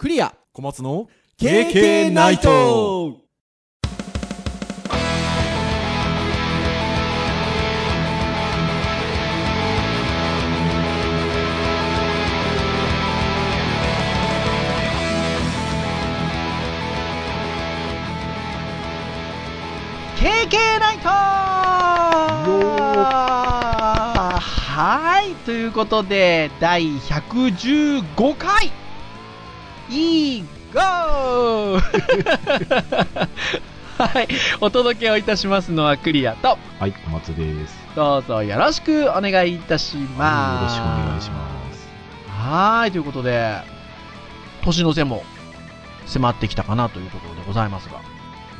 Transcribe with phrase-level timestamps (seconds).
[0.00, 0.34] クリア。
[0.54, 2.48] 小松の KK ナイト。
[20.80, 21.10] ナイト。
[24.80, 28.72] はい、ということで、第115回、
[29.90, 31.80] いいゴー
[33.98, 34.28] はい、
[34.60, 37.76] お届けをいたしますのはクリアと、はい、小松です。
[37.94, 40.74] どうぞよろしくお願いいたしよろます。
[40.76, 41.88] しくお願いします。
[42.28, 43.58] はーい、ということで、
[44.62, 45.22] 年の瀬も
[46.06, 47.98] 迫ってきたかなというところでございますが、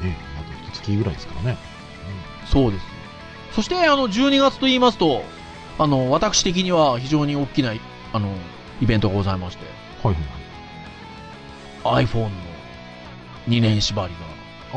[0.05, 1.57] ね、あと一月ぐらいですからね。
[2.45, 2.87] そうです。
[3.53, 5.25] そして、あの、12月と言いますと、
[5.79, 7.73] あの、私的には非常に大きな、
[8.13, 8.35] あの、
[8.83, 9.65] イベントがございまして、
[10.03, 10.40] はいはい
[11.85, 12.31] iPhone の
[13.49, 14.19] 2年縛りが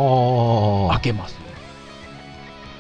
[0.01, 1.37] 明けます。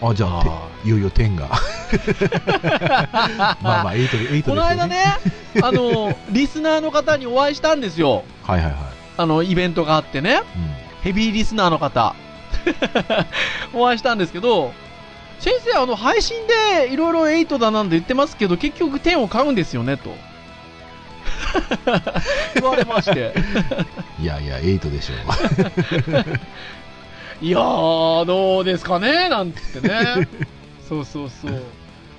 [0.01, 0.43] あ、あ、じゃあ、
[0.83, 1.47] ていよいよ10が。
[3.61, 4.43] まあまあ、8で、8でね。
[4.43, 4.87] この間。
[4.87, 5.03] ね、
[5.61, 8.23] あの、リスナーの方にお会いしたんですよ。
[8.43, 8.75] はいはいはい。
[9.17, 10.69] あの、イベントがあってね、うん。
[11.03, 12.15] ヘビーリスナーの方、
[13.73, 14.73] お会いしたんですけど、
[15.39, 20.15] 先生、あの、配信でいろいろ8だなんて言ってますけど、結局10を買うんですよね、と。
[22.55, 23.33] 言われまして。
[24.19, 26.25] いやいや、8でしょう。
[27.45, 30.27] いやー、どうですかねなんて言ってね。
[30.87, 31.61] そうそうそう。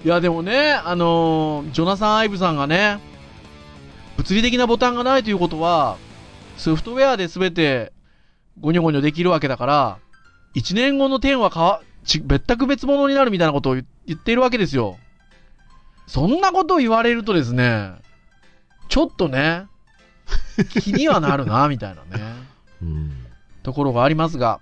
[0.05, 2.99] いや、でもね、あのージョナサン・アイブさんがね、
[4.17, 5.97] 物理的なボタンがないということは、
[6.57, 7.93] ソフトウェアで全て
[8.61, 9.99] ゴニョゴニョできるわけだから、
[10.55, 14.99] 1年後の10はかわち別く別物になるみたいなことを言言っているわけですよ。
[16.07, 17.93] そんなことを言われるとですね、
[18.89, 19.67] ちょっとね、
[20.81, 22.25] 気にはなるな、みたいなね。
[22.83, 23.27] うん。
[23.63, 24.61] ところがありますが、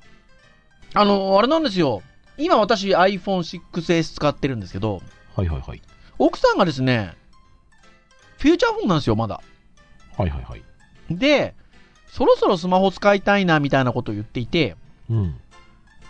[0.95, 2.03] あの、あれなんですよ。
[2.39, 5.02] 今私 iPhone6S 使ってるんですけど、
[5.35, 5.83] はいはいはい。
[6.19, 7.14] 奥さんがですね、
[8.39, 9.41] フューチャーフォンなんですよ、まだ。
[10.17, 10.63] はいはいはい。
[11.11, 11.55] で、
[12.08, 14.77] そろそろスマホ使いたいな、みたいなことを言っていて、
[15.08, 15.41] うん。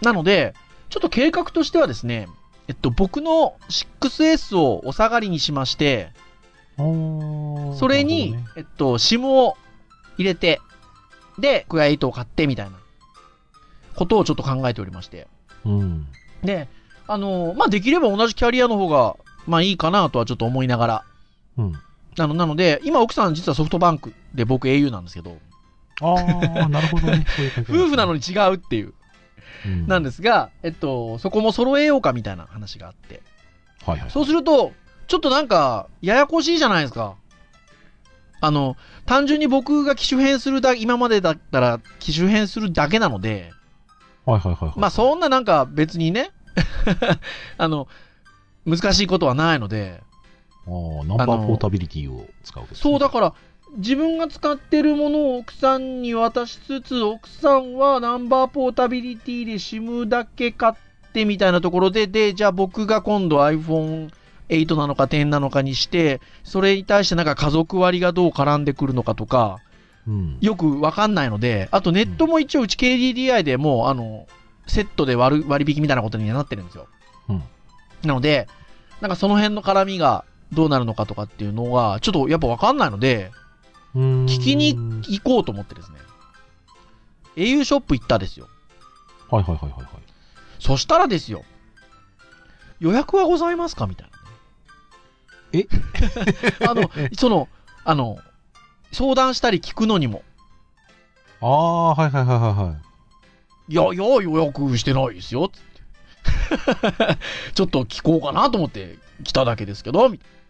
[0.00, 0.54] なので、
[0.90, 2.28] ちょっと計画としてはですね、
[2.68, 6.10] えっと、僕の 6S をお下がりにしまして、
[7.78, 9.56] それに、なるえっと、SIM を
[10.18, 10.60] 入れて、
[11.38, 12.78] で、クエア8を買って、みたいな、
[13.94, 15.26] ことをちょっと考えておりまして。
[15.64, 16.06] うん。
[16.42, 16.68] で、
[17.06, 19.16] あのまあ、できれば同じキャリアの方が、
[19.46, 21.04] まあいいかなとはちょっと思いながら。
[21.58, 21.72] うん。
[22.18, 25.38] あの、なので、今奥さん実はソフトバンクで僕 au なんですけど、
[26.00, 26.14] あ
[26.64, 27.24] あ、なるほどね。
[27.36, 28.94] そういう感じ夫婦なのに、に違うっていう、
[29.66, 33.22] うん、なんですが、えっと、そこも揃えようかみたいな話があって。
[33.84, 34.10] はいはい。
[34.10, 34.72] そうすると、
[35.06, 37.16] ちょっとなんか、ややこしいじゃないですか。
[38.40, 38.76] あの、
[39.06, 43.52] 単純に僕が機種変するだ、今までだったら機種変するだけなので、
[44.24, 44.78] はいはいはいはい。
[44.78, 46.30] まあそんななんか別にね、
[47.58, 47.88] あの、
[48.66, 50.02] 難しいことはないので、
[50.66, 50.70] あ
[51.02, 53.34] あ、ナンバーポータビリティを使うねそう、だから、
[53.76, 60.74] 自分が使ってるものを奥さんに渡しつつ、奥さんはナンバーポータビリティで SIM だけ買っ
[61.12, 63.44] てみたいなところで、で、じゃあ僕が今度
[64.52, 69.58] iPhone8 なのか10なのかにして、それに対してなんか家族割がどう絡んでくるのかとか、
[70.06, 70.38] うん。
[70.40, 74.26] よくわかんないので、あとネットも一応うち KDDI でもう、あの、
[74.66, 76.86] セットで割る割引みたいなことにはなってるんですよ。
[77.28, 77.42] うん
[78.04, 78.48] なので、
[79.00, 83.30] なんかその辺の絡みがどうなるのかとかっていうのが、ちょっとやっぱわかんないので、
[83.94, 85.98] 聞聞きに行こうと思ってですね。
[87.36, 88.48] au ショップ行ったですよ。
[89.30, 89.86] はいはいはいはいはい。
[90.58, 91.44] そしたらですよ。
[92.80, 93.86] 予約はございますか？
[93.86, 94.21] みたいな、ね。
[95.52, 95.66] え？
[96.66, 97.48] あの、その、
[97.84, 98.18] あの、
[98.92, 100.22] 相談したり聞くのにも。
[101.40, 102.76] ああ、はいはいはいはいは
[103.68, 103.72] い。
[103.72, 105.48] いや、いや、予約してないですよ。
[105.48, 107.18] つって
[107.54, 110.42] ちょっと聞こうかなと思って来ただけですけど、みたいな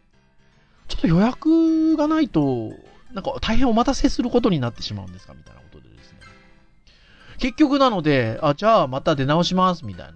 [0.89, 2.73] ちょっと予約がないと、
[3.13, 6.19] なんか大変お待たせすることになってしまうんですかみたいなことでですね。
[7.39, 10.15] 結局なので、あ、じゃあまた出直します、みたいな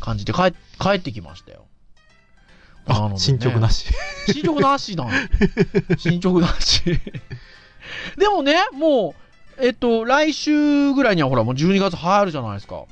[0.00, 1.66] 感じで帰帰ってきましたよ。
[2.88, 3.86] なのでねあ、進捗なし。
[4.26, 5.08] 進捗なしなん
[5.98, 6.82] 進捗なし。
[8.16, 9.14] でもね、も
[9.58, 12.84] う、えっと、来週ぐらいにはほら、もう12月入るじゃないですか。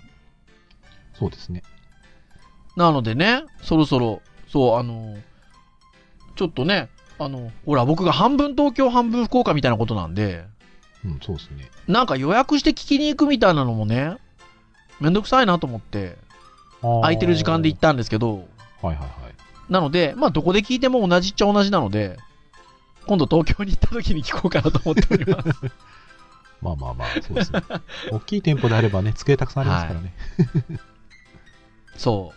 [1.15, 1.63] そうですね。
[2.77, 5.17] なのでね、そろそろ、そう、あの、
[6.35, 6.89] ちょっとね、
[7.19, 10.45] あの、ほら、僕が半分東京、半分福岡みたいなことなんで、
[11.05, 11.71] うん、そうですね。
[11.89, 14.17] なんか予約して聞きに行くみたいなのもね、
[15.01, 16.17] めんどくさいなと思って、
[16.83, 18.47] 空いてる時間で行ったんですけど、
[18.83, 19.26] はいはいはい。
[19.69, 22.17] なので、まあ、どこで聞いても同じっちゃ同じなので、
[23.07, 25.49] 今度東京に行った時に聞こうかなと思っております。
[26.63, 27.63] まあまあまあ、そうですね。
[28.11, 30.15] 大きい店舗であればね、机たくさんありますからね。
[31.97, 32.33] そ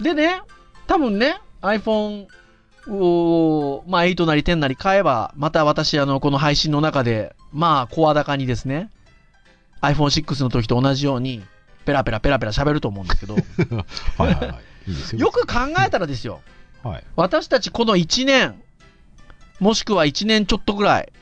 [0.00, 0.02] う。
[0.02, 0.42] でね、
[0.86, 2.26] 多分ね、iPhone
[2.88, 8.90] を、まあ8なり10なり買えば、また私、あの、この配信の中で、まあ、声高にですね、
[9.80, 11.42] iPhone6 の時と同じように、
[11.84, 13.34] ペラペラペラペラ喋ると思うんですけど、
[14.18, 14.75] はいはいはい。
[15.16, 15.54] よく考
[15.86, 16.40] えたらですよ、
[16.82, 17.04] はい。
[17.16, 18.62] 私たちこの1年、
[19.60, 21.12] もしくは1年ちょっとぐらい、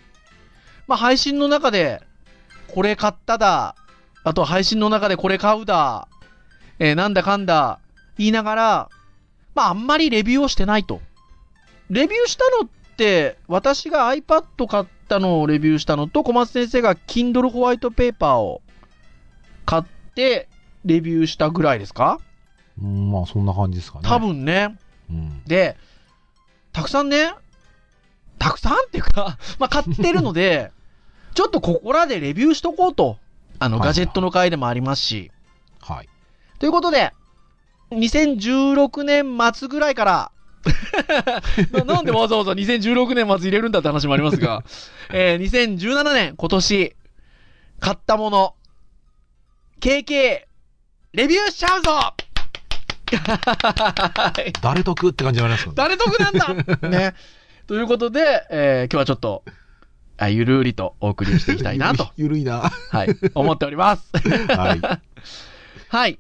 [0.87, 2.03] まあ配信の中で、
[2.69, 3.77] これ買っただ、
[4.25, 6.09] あと配信の中でこれ買うだ、
[6.79, 7.79] えーなんだかんだ。
[8.19, 8.91] 言いながら、
[9.55, 11.01] まああんまりレビューをしてないと。
[11.91, 18.63] レビューしたのって、私が iPad 買ったのをレビューしたのと、小松先生が Kindle ホワイトペーパーを
[19.67, 19.83] 買っ
[20.15, 20.49] て
[20.85, 22.21] レビューしたぐらいですか？
[22.83, 24.09] うんまあ、そんな感じですかね。
[24.09, 24.19] 多。
[24.19, 24.77] 分ね。
[25.11, 25.43] うん。
[25.45, 25.77] で、
[26.73, 27.33] たくさんね、
[28.39, 30.73] たくさんっていうか、 まあ、買ってるので、
[31.35, 33.19] ちょっとここらでレビューしとこうと。
[33.59, 35.31] あの、はいはいガジェットの回でもありますし。
[35.81, 36.09] はい。
[36.59, 37.13] ということで、
[37.91, 40.31] 2016年末ぐらいから、
[41.73, 44.65] ななんでわざわざ2016年末入れるんだって話もありますが、
[45.11, 46.97] えー2017年、今年、
[47.81, 48.55] 買ったもの、
[49.81, 50.47] KK、
[51.13, 52.34] レビューしちゃうぞはい
[54.63, 55.65] 誰得って感じになります？
[55.67, 55.75] よね。
[55.77, 56.35] 誰得なん
[56.81, 56.89] だ？
[56.89, 57.15] ね。
[57.67, 59.45] ということで、えー今日はちょっと、
[60.17, 62.71] あゆるりとお送りしていきたいなと、 ゆるいな。
[62.91, 64.11] はい、思っております。
[64.57, 64.81] はい。
[65.89, 66.19] はい。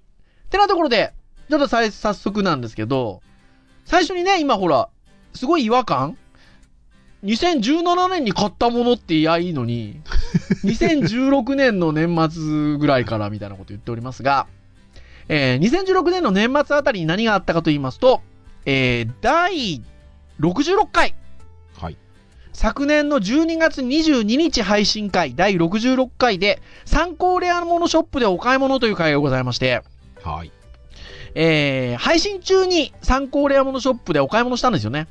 [0.51, 1.13] てなところで、
[1.51, 3.23] ちょっとさい早速なんですけど、
[3.85, 4.89] 最初にね、今ほら、
[5.35, 6.17] すごい違和感
[7.25, 10.01] ?2017 年に買ったものって言いやいいのに、
[10.65, 14.47] 2016年の年末ぐらいからみたいなこと言っておりますが、
[15.29, 18.21] えー2016年の年末あたりに何があったかと言いますと、
[18.67, 19.82] えー第
[20.41, 21.15] 66回、
[21.79, 21.97] はい。
[22.53, 29.82] 昨年の12月22日配信会第66回で参考レアものショップでお買い物という会がございまして、
[30.23, 30.53] はい。
[31.35, 35.09] えー配信中に参考レアものショップでお買い物したんですよね。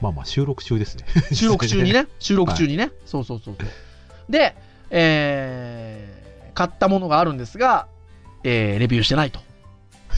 [0.00, 1.04] まあまあ、収録中ですね。
[1.32, 2.06] 収録中にね。
[2.20, 2.90] 収録中にね。
[3.04, 3.68] そうそうそうそう。
[4.30, 4.54] で、
[4.90, 6.18] えー
[6.54, 7.86] 買ったものがあるんですが、
[8.44, 9.40] えーレビューしてないと。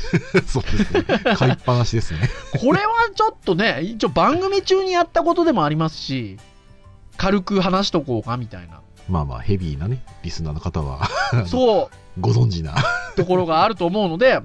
[0.47, 1.03] そうですね。
[1.37, 2.21] 買いっぱなしですね。
[2.59, 6.39] これはちょっとね、一応番組中にやったことでもありますし、
[7.17, 8.81] 軽く話しとこうかみたいな。
[9.09, 11.09] まあまあ、ヘビーなね、リスナーの方は、
[11.47, 12.21] そう。
[12.21, 12.75] ご存知な。
[13.17, 14.41] ところがあると思うので、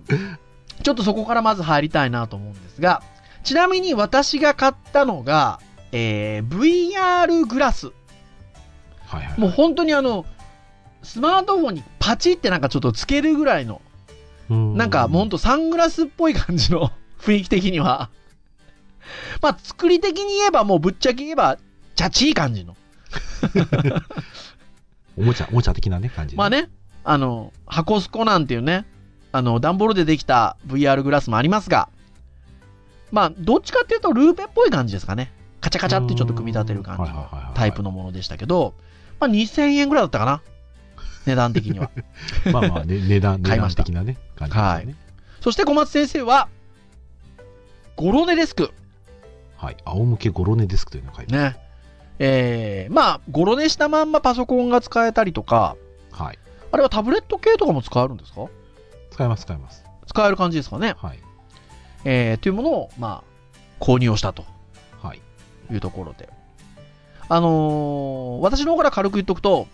[0.84, 3.02] ちょっとそこからまず入りたいなと思うんですが、
[3.44, 5.60] ちなみに私が買ったのが、
[5.92, 7.92] えー VR グラス。
[9.06, 9.40] はいはい。
[9.40, 10.26] もう本当にあの、
[11.06, 13.82] スマートフォンにパチってなんかちょっとつけるぐらいの、
[14.50, 18.10] うんなんかもうほんとサングラスっぽい感じの雰囲気的には。
[19.42, 21.58] まあ作り的に言えばもうぶっちゃけ言えば、
[21.96, 22.76] チャチい感じの。
[25.18, 26.38] おもちゃ、おもちゃ的なね、感じで。
[26.38, 26.70] まあね、
[27.04, 28.86] あの、箱スコなんていうね、
[29.32, 31.90] あの、段ボールでできた VR グラスもありますが、
[33.12, 35.32] まあ、どっちかっていうとルーペっぽい感じですかね。
[35.62, 38.74] カチャカチャってちょっと組み立てる感じのタイプのものでしたけど、
[39.20, 40.42] まあ、2000円ぐらいだったかな。
[41.26, 41.90] 値段的には。
[42.52, 44.96] まあまあ、ね、値段、値段買いました的なね、感じですよね。
[45.42, 46.48] そして小松先生は、
[47.96, 48.72] ゴロネデスク。
[49.58, 49.78] はい。
[49.86, 51.44] 仰向けゴロネデスクというのが書いてある。
[51.56, 51.60] ね。
[52.20, 55.76] えー、まあ、ゴロネしたまんまパソコンが使えたりとか、
[56.12, 56.40] はい。
[56.72, 58.48] あれはタブレット系とかも使えるんですか？
[59.12, 59.84] 使えます、使えます。
[60.08, 60.96] 使える感じですかね。
[60.98, 61.20] はい。
[62.04, 64.46] えー、というものを、まあ、購入をしたと。
[65.02, 65.22] はい。
[65.72, 66.30] いうところで。
[67.28, 69.68] あのー私の方から軽く言っとくと、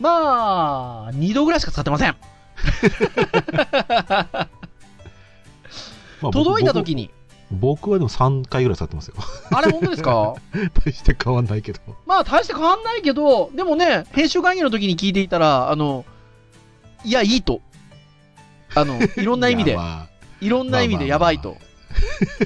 [0.00, 2.16] まあ、2度ぐらいしか使ってません。
[6.20, 7.08] まあ僕届いた時に。
[7.08, 7.14] 僕
[7.84, 9.14] 僕はでも3回ぐらい使ってますよ。
[9.52, 10.34] あれ、本当ですか？
[10.84, 11.78] 大して変わんないけど。
[12.06, 16.04] まあ、大して変わんないけど、でもね、編集会議の時に聞いていたら、あの、
[17.04, 17.60] いや、いいと。
[18.74, 19.78] あの、 いろんな意味で、
[20.40, 21.56] いろんな意味でやばいと。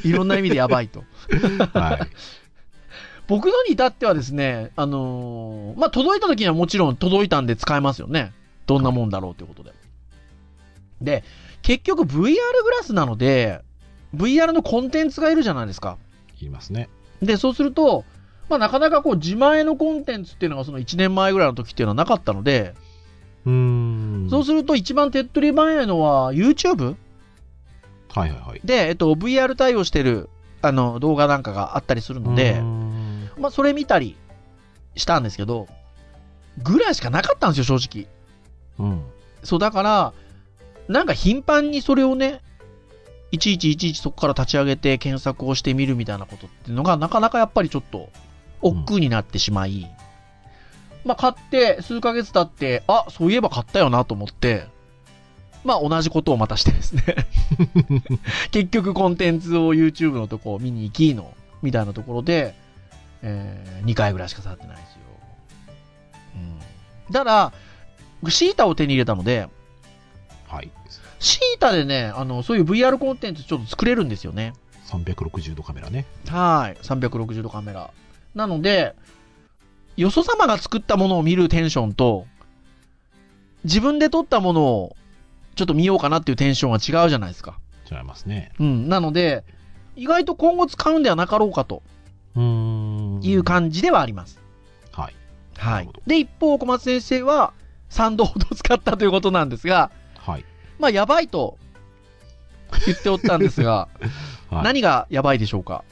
[0.04, 1.04] いろんな意味でやばいと。
[1.72, 2.00] あはい。
[3.28, 8.32] 僕のに至ってはですね、あのーまあ、届いた時にはもちろん届いたんで使えますよね。
[8.66, 9.73] どんなもんだろうということで。
[11.02, 11.25] で、
[11.62, 13.61] 結局 VR グラスなので、
[14.16, 15.99] VR のコンテンツがいるじゃないですか。
[16.40, 16.88] 言いますね。
[17.23, 18.04] で、そうすると、
[18.49, 22.75] まあ、なかなかこう自前のコンテンツっていうのがその1年前ぐらいの時っていうのはなかったので、
[23.44, 24.28] うーん。
[24.30, 26.97] そうすると一番手っ取り早いのは YouTube
[28.08, 28.61] はいはいはい。
[28.64, 30.30] で、えっと、VR 対応してる
[30.62, 32.61] あの動画なんかがあったりするので
[33.38, 34.16] まあ、それ見たり
[34.97, 35.68] したんですけど、
[36.62, 38.07] ぐらいしかなかったんですよ、正
[38.78, 38.87] 直。
[38.87, 39.02] うん。
[39.42, 40.12] そう、だから、
[40.88, 42.40] なんか頻繁にそれをね、
[43.30, 48.11] いちいちいちいちそこから立ち上げて検索をしてみるみたいなことっていうのが、なかなかやっぱりちょっと、
[48.61, 49.88] 億劫になってしまい、
[51.04, 54.66] まあ、買って数ヶ月経って、あ、そういえば買ったよなと思って、
[55.64, 57.02] まあ、同じことをまたしてですね。
[58.50, 62.54] 結局コンテンツを YouTube のとこ見に行きの、みたいなところで、
[63.22, 64.98] え2回ぐらいしか触ってないですよ。
[66.37, 67.12] うん。
[67.12, 67.52] だか
[68.22, 69.48] ら、シータを手に入れたので、
[70.46, 70.70] はい。
[71.20, 74.52] シータでね、あの、そういう VR コンテンツちょっと作れるんですよね。
[74.87, 76.06] 360度カメラね。
[76.28, 76.80] はい。
[76.82, 77.90] 360度カメラ。
[78.34, 78.94] なので、
[79.96, 82.26] よそ様が作ったものを見るテンションと、
[83.64, 84.96] 自分で撮ったものを
[85.56, 87.58] ちょっと見ようかなっていうテンションは違うじゃないですか。
[87.90, 88.52] 違いますね。
[88.60, 88.88] うん。
[88.88, 89.44] なので、
[89.96, 91.82] 意外と今後使うんではなかろうかと。
[92.37, 94.40] いう感じではあります。
[94.92, 95.14] はい。
[95.56, 95.90] はない。
[96.06, 97.52] で、一方、小松先生は
[97.90, 100.44] 3度ほど使ったということなんですが、はい。
[100.78, 101.58] まあ、やばいと
[102.87, 103.88] 言っておったんですが、
[104.50, 105.85] はい、何がやばいでしょうか？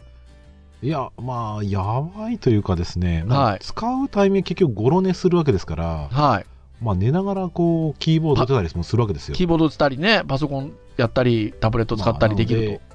[0.83, 6.47] いや、まあ、やばいというかですね、まあはい使うタイミング結局ゴロ寝するわけですから、はい。
[6.85, 9.35] まあ、寝ながらこう、キーボード打てたりもするわけですよ。
[9.35, 12.95] キーボード打ったりね、パソコンやったり、タブレット使ったりできるま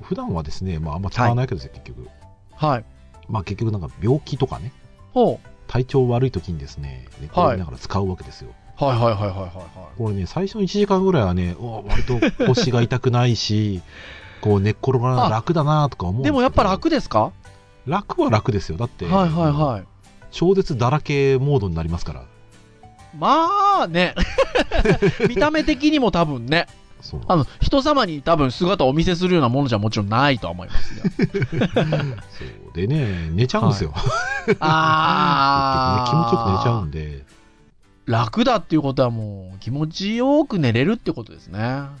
[0.00, 2.08] あ普段はですね、まあ、あんま使わないわけですよ、結局。
[2.60, 2.66] と。
[2.66, 2.84] はい。
[3.28, 4.72] まあ、結局なんか病気とかね、
[5.12, 8.50] ほ体調悪い時にですね、寝転びながら使うわけですよ。
[8.80, 8.84] う。
[8.84, 13.82] はいはいはいはいはいはこれね、最初の1時間ぐらいはね、お割と腰が痛くないし、
[14.40, 16.22] こう寝っ転がら楽だなとか思う。
[16.22, 17.32] ででもやっぱ楽ですか？
[17.86, 18.78] 楽は楽ですよ。
[18.78, 19.84] だって、はいはいはい。
[20.30, 22.24] 超絶だらけモードになりますから。
[23.18, 24.14] まあね、
[25.28, 26.66] 見た目的にも多分ね、
[27.28, 31.10] あの、人様に多分姿をお見せするようなものじゃもちろんないとは思いますが。
[32.30, 33.92] そうでね、寝ちゃうんですよ。
[34.60, 37.24] あ結局ね、気持ちよく寝ちゃうーんで、
[38.06, 41.58] 楽だっていうことはもう気持ちよく寝れるってことですね。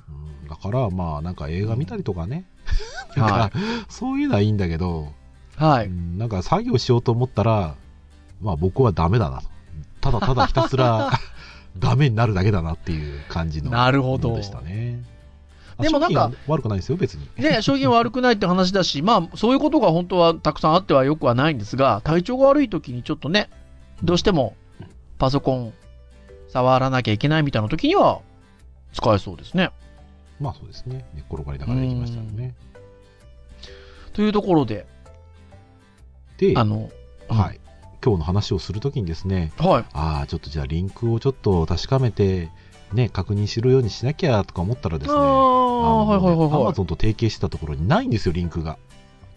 [0.08, 2.44] うんだからまあなんか映画見たりとかね、
[3.16, 5.12] なんはかそういうのはいいんだけど、
[5.58, 5.62] い。
[5.62, 5.88] はうい。
[5.88, 7.76] んなんか作業しようと思ったら、
[8.40, 9.48] まあ僕はダメだなと。
[10.00, 11.10] ただただひたすら
[11.78, 15.02] ダメになるだけだなっていう感じのなるほどでしたね。
[15.78, 17.28] でもなんか悪くないですよ、別に。
[17.36, 23.48] ね、 商品は悪くないって話だし、まあ、そういうことが本当はたくさんあってはよくはないんですが、体調が悪い時にちょっとね、
[24.02, 24.54] どうしても
[25.18, 25.72] パソコン
[26.48, 28.20] 触らなきゃいけないみたいな時には
[28.92, 29.70] 使えそうですね。
[30.40, 31.04] まあそうですね。
[31.14, 32.54] 寝っ転がりながら行きましたよね。
[34.12, 34.86] というところで、
[36.38, 36.90] で、あの、
[37.28, 37.60] はい。
[38.04, 39.84] 今日の話をするときにですね、はい。
[39.92, 42.48] ああ、ちょっとじゃあリンクをちょっと確かめて、
[42.92, 46.74] ね、確認するようにしなきゃとか思ったらですあね、あ、はいはいはいアマはい。
[46.74, 48.78] ゾンと提携してたところにないんですよ、リンクが。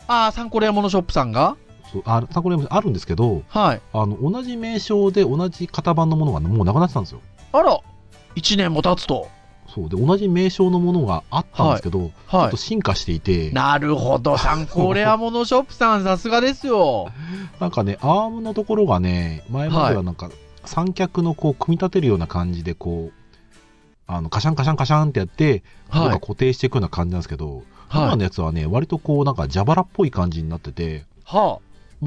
[0.07, 1.55] ああ、サンコレアモノショップさんが？
[1.91, 3.81] そうあ参考にあるんですけど、はい。
[3.93, 7.21] あの同じ名称で同じ型番のものがもうなくなってたんですよ。
[7.51, 7.79] あら、
[8.35, 9.27] 1年も経つと。
[9.73, 13.53] そうで同じ名称のものがあったんですけど、ちょはっと進化していて、い。
[13.53, 17.07] なるほど、サンコレアモノショップさん、さすがですよ。
[17.59, 20.29] なんかね、アームのところがね、前まではなんか、
[20.65, 23.13] 三脚のこう組み立てるような感じで、こう、
[24.05, 26.11] あのカシャンカシャンカシャンってやって、なんはい。
[26.13, 28.03] か固定していくような感じなんですけど、はい。
[28.03, 32.05] 今のやつはね、割とこう、なんか蛇腹っぽい感じになってて、はあ。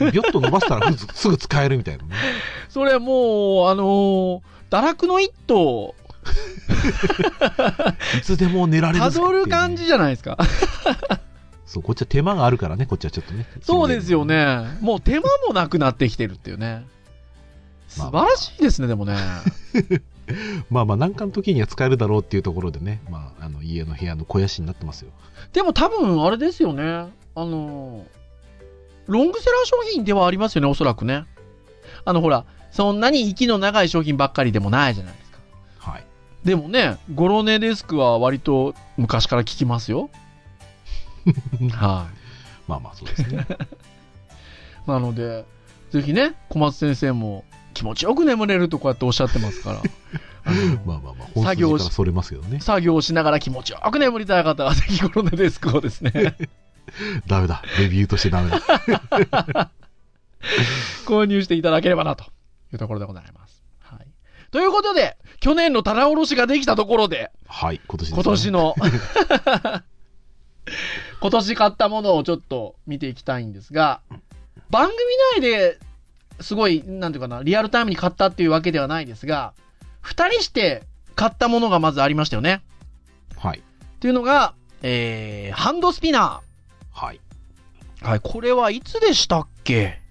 [0.00, 2.10] ビョッと伸ばしたらすぐすぐ使えるみたいなね。
[2.68, 4.40] それもう、あのー
[4.72, 5.94] 堕落の一途、
[8.18, 10.38] いつでも寝られるたどる感じじゃないですか。
[11.66, 13.46] そう、こっちは手間があるからね、こっちはちょっとね。
[13.62, 14.24] そうですよ。
[14.24, 14.78] ね。
[14.80, 16.84] もう手間もなくなってきてるっていうね。
[17.88, 19.16] 素まあ晴らしいですね、でもね。
[20.70, 25.10] まあまあ、なんかの時には使えるだろうっていうところでね、まあ、あの家の部屋の肥やしになってますよ。
[25.52, 26.82] でも多分、あれですよね。
[26.84, 28.04] あのー、
[29.06, 31.24] ロングセラー商品ではありますよね、おそらくね。
[32.04, 35.14] あの、ほら、そんなに息の長い商品ばっかりでもないじゃない
[36.44, 40.10] でもね、ゴロネデスクは割と昔から聞きますよ。
[41.72, 42.22] はい。
[42.68, 43.46] まあまあ、そうですね。
[44.86, 45.44] なので、
[45.90, 47.44] ぜひね、小松先生も
[47.74, 49.82] 気持ちよく眠れるとこうやっておっしゃってますから。
[50.84, 52.60] まあまあまあ、本作業し筋からそれますけどね。
[52.60, 56.36] 作業しながら気持ちよく眠りたい方は、ぜひコロナデスクをですね、
[57.26, 57.62] ダメだ。
[57.78, 59.70] レビューとしてダメだ。
[61.06, 62.24] 購入していただければな、と
[62.72, 63.41] いうところでございます。
[64.52, 64.60] はい。
[64.60, 68.14] ということで、去年の棚卸しができたところで、はい、今年です、ね。
[68.22, 68.74] 今年の、
[71.20, 74.00] 今年買ったものをちょっと見ていきたいんですが、
[74.70, 74.98] 番組
[75.38, 75.78] 内で
[76.40, 79.54] すごい、なんていうかな、リアルタイムに買ったっていうわけではないですが、
[80.00, 80.82] 二人して
[81.14, 82.62] 買ったものがまずありましたよね。
[83.36, 83.58] はい。
[83.58, 83.62] っ
[84.00, 86.40] ていうのが、えー、ハンドスピナ
[86.92, 87.20] はい。
[88.00, 88.06] ー。
[88.08, 90.01] はい、これはいつでしたっけ？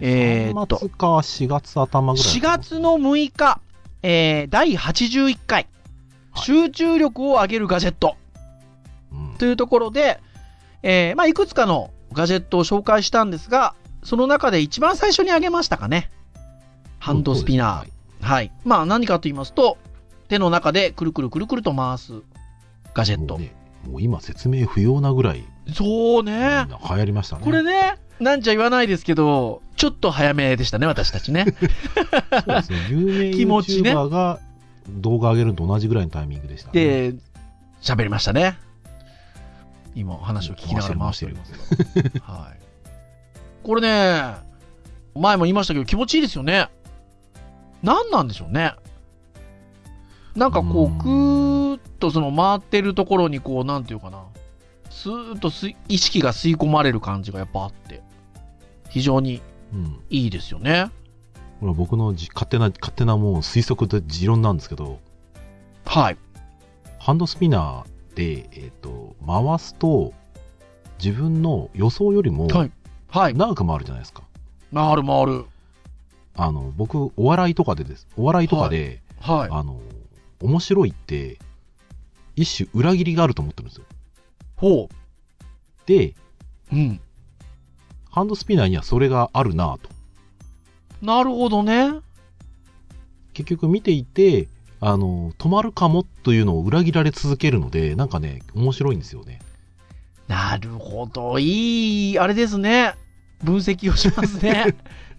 [0.00, 2.26] えーっと3月か4月頭ぐらい。
[2.26, 3.60] 4月の6日、
[4.02, 5.68] えー、第81回、はい
[6.38, 8.16] 集中力を上げるガジェット
[9.10, 10.20] うんというところで、
[10.82, 16.10] えーまあ、いくつかのガジェットを紹介したんですが、その中で一番最初に挙げましたかね。
[16.98, 18.24] ハンドスピナー。
[18.24, 18.52] はい。
[18.64, 19.78] まあ何かと言いますと、
[20.28, 22.12] 手の中でくるくるくるくると回す
[22.94, 23.34] ガジェット。
[23.34, 23.54] もうね、
[23.90, 26.32] もう今説明不要なぐらい、そうね。
[26.32, 27.44] な流行りましたね。
[27.44, 31.44] これね、なんちゃ言わないですけど、ちょっと早めでしたね、私たちね。
[31.44, 32.86] そうですね。
[32.90, 34.40] 有名気持ちね YouTuber が
[34.88, 36.72] 動画上げるのと同じぐらいのタイミングでしたね。
[36.72, 37.14] で、
[37.82, 38.58] 喋りましたね。
[39.94, 42.20] 今、話を聞きながら回しておりますが。
[42.24, 42.58] はい。
[43.62, 44.34] これね、
[45.14, 46.68] 前も言いましたけど、気持ちいいですよね。
[47.82, 48.74] 何なんでしょうね。
[50.34, 54.24] なんかこう、うんぐーっとその回ってるところにこう、なんていうかな、
[54.90, 55.50] スーッと
[55.88, 58.02] 意識が吸い込まれる感じがやっぱあって、
[58.90, 59.40] 非常に
[59.72, 60.00] うん。
[60.10, 60.90] いいですよね。
[61.60, 65.00] これは僕のじ勝手な、勝手なもう推測で持論なんですけど、
[65.84, 66.16] はい。
[66.98, 70.12] ハンドスピナーで、えっ、と、回すと、
[71.02, 72.72] 自分の予想よりもはい。
[73.08, 73.34] はい。
[73.34, 74.22] 長く回るじゃないですか。
[74.74, 75.44] 回る回る。
[76.34, 78.08] あの、僕、お笑いとかでです。
[78.16, 79.48] お笑いとかで、はい。
[79.50, 79.80] あの、
[80.42, 81.38] 面白いって、
[82.34, 83.84] 一種裏切りがあると思ってるんですよ。
[84.56, 84.88] ほ
[85.86, 86.14] で、
[86.72, 86.76] う。
[86.76, 87.00] うん。
[88.16, 89.90] ハンドスピナーにはそれがあるなぁと。
[91.02, 92.00] なるほどね。
[93.34, 94.48] 結局見ていて、
[94.80, 99.40] あの、止まるかもというのを裏切られ続けるので、なんかね、面白いんですよね。
[100.28, 101.38] なるほど。
[101.38, 102.94] いい、あれですね。
[103.44, 104.74] 分析をしますね。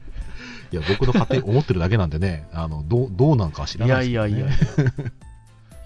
[0.73, 4.93] いや、僕の勝手に思ってるだけなんでね、あの、どう、どうなんかは知らいないやいですけど、ね。
[4.97, 5.11] やいや。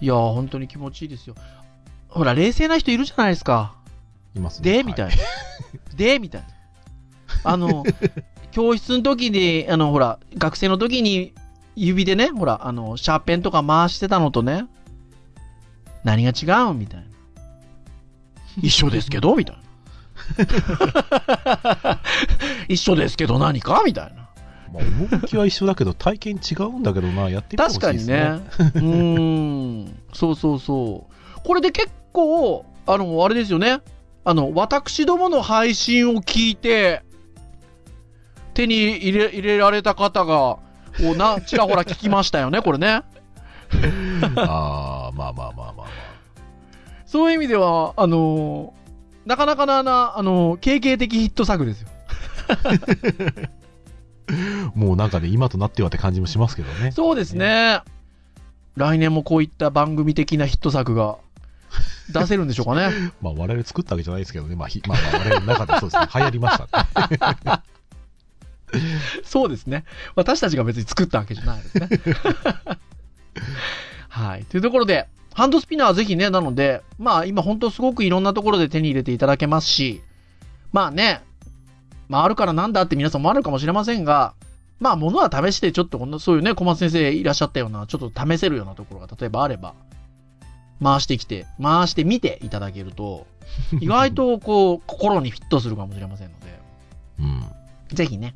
[0.00, 1.34] いや、本当に気持ちいいですよ。
[2.08, 3.74] ほら、冷静な人いるじゃないですか。
[4.34, 4.78] いますね。
[4.78, 5.14] で、みたいな。
[5.94, 6.61] で、みたいな。
[7.44, 7.84] あの、
[8.52, 11.32] 教室の時に、あの、ほら、学生の時に
[11.74, 14.66] 指でね、ほら、あの、シャーペンとか回してたのとね、
[16.04, 17.06] 何が違うみたいな。
[18.60, 19.34] 一緒ですけど？
[19.36, 19.62] みたいな。
[22.68, 23.38] 一緒ですけど？
[23.38, 23.82] 何か？
[23.84, 24.22] みたいな。
[24.72, 28.40] まあ、趣は一緒だけど、体験違うんだけどな、やってみてほしいですね。
[28.56, 28.96] 確かにね。
[28.96, 29.98] うーん。
[30.14, 31.40] そうそうそう。
[31.44, 33.80] これで結構、あの、あれですよね。
[34.24, 37.02] あの、私どもの配信を聞いて、
[38.54, 40.58] 手に入れ入れられた方が、
[41.02, 43.02] おな、 ちらほら聞きましたよね、これね。
[44.36, 45.86] ああ、まあまあまあまあまあ。
[47.06, 48.74] そういう意味では、あの
[49.26, 51.88] なかなかな、なあの経験的ヒット作ですよ。
[54.74, 56.92] もうなんかね、今となってはって感じもしますけどね。
[56.92, 57.80] そうですね。
[58.76, 61.18] 来年もこういった番組的なヒット作が
[62.10, 63.12] 出せるんでしょうかね。
[63.20, 64.56] まあ、我々作ったわけじゃないですけどね。
[64.56, 66.08] まあ、ひまあ、まあ我々の中でそうですね。
[66.14, 67.62] 流行りましたね。
[69.24, 69.84] そうですね。
[70.14, 71.88] 私たちが別に作ったわけじゃないですね。
[74.08, 74.44] はい。
[74.44, 80.02] というところで、ハンドスピナーはぜひね、なので、まあ今本当すごくいろんなところで手に入れていただけますし、
[80.72, 81.22] まあね、
[82.08, 84.34] まああるからなんだって皆さん思われるかもしれませんが、
[84.80, 89.74] まあ物は試してちょっとこんな、そういうね、小松先生いらっしゃったような、ちょっと試せるようなところが例えばあれば、
[90.82, 93.26] 回してきて、回してみていただけると、
[93.80, 96.60] 意外とこう、心にフィットするかもしれませんので、
[97.20, 97.44] うん。
[97.94, 98.34] ぜひね、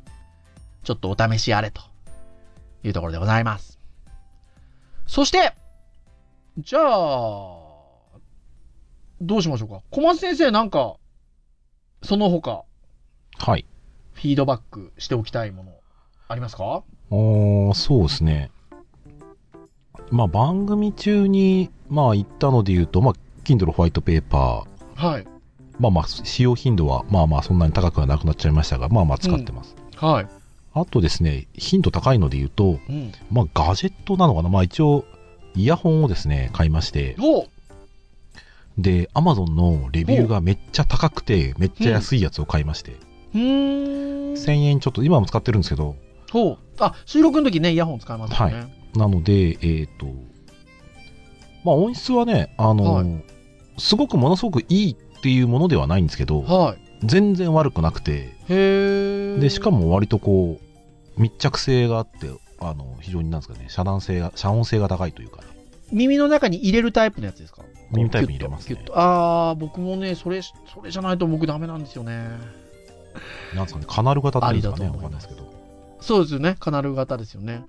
[0.87, 1.81] ちょっとお試しあれと
[2.81, 3.77] いうところでございます。
[5.05, 5.53] そして、
[6.59, 6.85] じゃあ、
[9.19, 9.81] どうしましょうか。
[9.91, 10.95] 小松先生なんか、
[12.03, 12.63] その他、
[13.37, 13.65] はい。
[14.13, 15.73] フィードバックしておきたいもの、
[16.29, 16.83] ありますか？
[17.09, 18.49] おーそうですね。
[20.09, 25.27] まあ、番組中に、まあ、言ったので言うと、まあ、Kindle ホワイトペーパー、はい。
[25.79, 29.75] まあまあ、使用頻度は、まあまあ、そんなに高くはなくなっちゃいましたが、まあまあ、使ってます。
[29.97, 30.27] はい。
[30.79, 33.11] あとですね、頻度高いので言うと、うん。
[33.31, 34.49] まあ、ガジェットなのかな？
[34.49, 35.05] まあ、一応、
[35.55, 37.47] イヤホンをですね、買いまして、お
[38.77, 42.95] で、Amazon のレビューがめっちゃ高くて、めっちゃ安いやつを買いまして、
[43.33, 44.33] うーん。
[44.33, 45.95] 1000円ちょっと、今も使ってるんですけど、
[46.31, 46.57] ほう。
[46.79, 48.73] あ、収録の時ね、イヤホン使いますよね。
[48.95, 50.05] なので、えっ、と、
[51.63, 53.23] まあ音質はね、あの、はい
[53.79, 56.77] すごくものすごくいいっていうものではないんですけど、はい。
[57.05, 59.39] 全然悪くなくて、へー。
[59.39, 60.66] で、しかも割とこう、
[61.17, 65.41] 密着性があって、あの、非常になんですかね、遮断性が、遮音性が高いというか、
[65.91, 67.63] 耳の中に入れるタイプのやつですか？
[67.91, 70.53] 耳タイプに入れますねああ、僕もね、それ、そ
[70.83, 72.27] れじゃないと僕ダメなんですよね。
[73.55, 75.53] なんですかね、カナル型っていうんですかね、わかんないですけど、
[76.01, 76.57] そうですよね。
[76.59, 77.63] カナル型ですよね。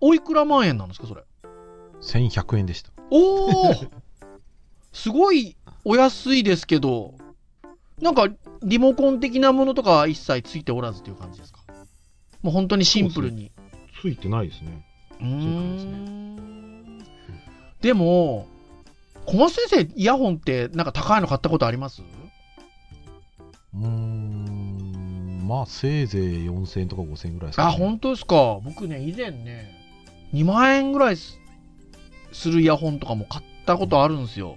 [0.00, 1.24] おいくら万円なんですか、それ
[2.00, 2.90] ？1100円でした。
[3.10, 3.74] おお
[4.92, 7.14] すごいお安いですけど、
[8.00, 8.28] なんか、
[8.62, 11.57] リモコン的なものとかは一切ついておらずという感じですか？
[12.42, 13.50] もう本当にシンプルに。
[14.00, 14.84] ついてないですね。
[15.20, 16.98] うん。
[17.80, 18.46] でも、
[19.26, 22.02] 小松先生、イヤホンってなんか高いの買ったことあります？
[23.74, 28.58] うーん、まあせいぜい4000円とか5000円ぐらいですか、あ、本当ですか。
[28.64, 29.74] 僕ね、以前ね、
[30.32, 31.38] 2万円ぐらいす
[32.32, 34.56] するイヤホンとかも買ったことあるんですよ。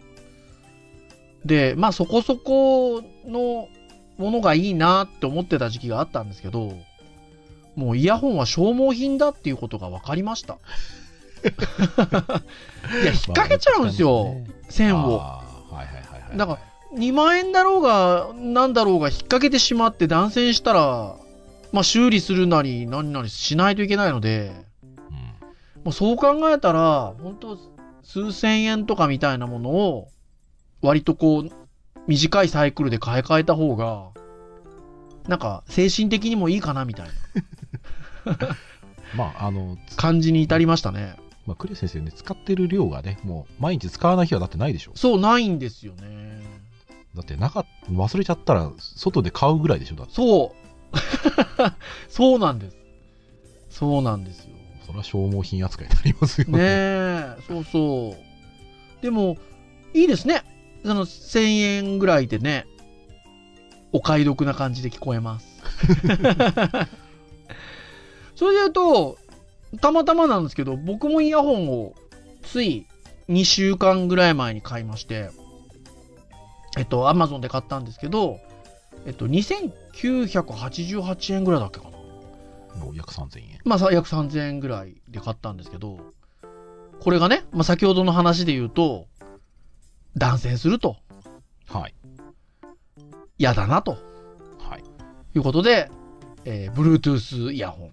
[1.46, 3.67] で、まあそこそこの
[4.17, 6.78] ものがいいなって思ってた時期があったんですけど、
[7.75, 10.57] もうイヤホンは消耗品だっていうことが分かりました。
[11.43, 14.36] いや、引っ掛けちゃうんですよ、
[14.69, 15.21] 線を。
[15.21, 16.38] あーはいはいはいはい。
[16.38, 16.60] だから
[16.93, 21.15] 2万円だろうが、なんだろうが引っ掛けてしまって断線したら、
[21.71, 24.51] まあ修理するなり何なりしないといけないので、
[24.84, 24.89] うん、
[25.86, 27.57] もうそう考えたら、本当
[28.03, 30.10] 数千円とかみたいなものを、
[30.81, 31.49] 割とこう、
[32.07, 34.11] 短いサイクルで買い替えた方が、
[35.27, 37.07] なんか精神的にもいいかなみたい
[38.25, 38.57] な
[39.15, 41.15] まあ、あの、つ感じに至りましたね。
[41.45, 44.91] まあ、クリア先生ね、使ってる量がね、もう毎日使わない日はだってないでしょ。
[44.95, 46.41] そう、ないんですよね。
[47.15, 49.95] だってなか忘れちゃったら、外で買うぐらいでしょ。
[49.95, 50.97] だって、そう。
[52.10, 52.77] そうなんです。
[53.69, 54.55] そうなんですよ。
[54.86, 58.15] それは消耗品扱いになりますよねえ、そうそ
[58.99, 59.03] う。
[59.03, 59.38] でも、
[59.93, 60.43] いいですね。
[60.84, 62.65] その1000円ぐらいでね、
[63.93, 65.47] お買い得な感じで聞こえます。
[68.36, 69.17] それで言うと、
[69.80, 71.93] たまたまなんですけど、僕もイヤホンを
[72.41, 72.88] つい
[73.30, 75.30] 2週間ぐらい前に買いまして、
[76.77, 78.39] えっと、アマゾンで買ったんですけど、
[79.06, 81.97] えっと、2988円ぐらいだっけかな。
[82.77, 83.60] もう約3000円。
[83.65, 85.99] まあ、さ約3000円ぐらいで買ったんですけど、
[86.99, 89.08] これがね、まあ、先ほどの話で言うと、
[90.17, 90.97] 断線すると、
[91.67, 91.93] はい。
[93.41, 93.97] 嫌だなと
[94.60, 94.84] はい。
[95.36, 95.89] いうことで、
[96.45, 97.91] えー、Bluetooth イヤホン。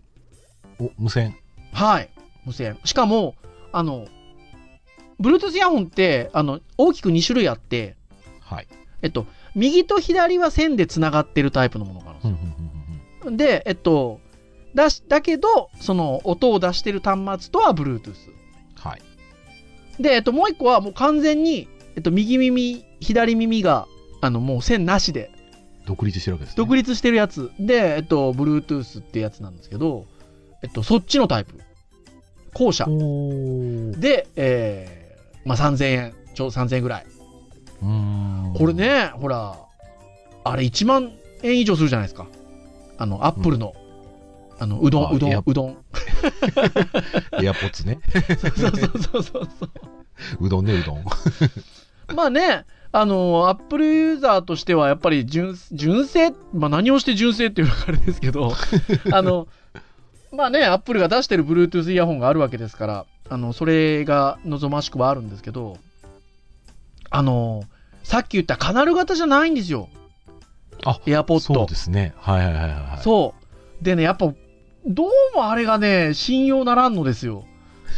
[0.79, 1.37] お、無線。
[1.73, 2.11] はい。
[2.45, 2.79] 無線。
[2.85, 3.35] しかも、
[3.73, 4.07] あの、
[5.21, 7.97] Bluetooth イヤホンって、あの、大きく2種類あって、
[8.41, 8.69] はい。
[9.01, 12.39] えっと、右と左は線で繋がってるタイプのものがあるんで
[13.23, 14.21] すよで、えっと、
[14.75, 18.15] だし、だけど、その音を出してる端末とは Bluetooth。
[18.77, 19.03] はい。
[20.03, 23.89] で、えっと、もう一個はもう完全に、えっと、右耳、左耳が、
[24.21, 25.31] あの、もう線なしで、
[25.89, 26.57] 独立してるわけですね。
[26.59, 30.05] 独立してるやつで、えっと、Bluetooth ってやつなんですけど、
[30.63, 31.59] えっと、そっちのタイプ。
[32.53, 32.85] 後者。
[33.99, 37.07] で、えー、まあ、3000円、ちょうど3000円ぐらい。
[37.81, 38.75] これ。
[38.75, 39.57] ね、ほら、
[40.45, 42.27] あれ1万円以上するじゃないですか。
[42.99, 43.75] あの、アップルの、
[44.59, 45.71] あの、うどん、うどん、うどん。
[47.43, 48.01] エアポッツ ね。
[48.59, 49.71] そうそうそうそうそう。
[50.45, 51.05] うどんね、うどん。
[52.15, 52.67] まあね、
[53.01, 58.53] あの、アップルユーザーとしては、やっぱり純、純正、まあ何をして純正っていうのがあれですけど、
[59.13, 59.47] あの、
[60.33, 65.79] まあね、アップルが出してる Bluetooth イヤホンがあるわけですから、あの、それが望ましくはあるんですけど、
[67.11, 67.63] あの、
[68.03, 69.89] さっき言ったカナル型じゃないんですよ。
[70.85, 71.75] あ、エアポッドそうで。
[71.75, 72.15] すね。
[72.17, 73.03] はいはいはいはい。
[73.03, 73.35] そ
[73.81, 73.85] う。
[73.85, 74.33] でね、やっぱ、
[74.87, 77.45] どうもあれがね、信用ならんのですよ。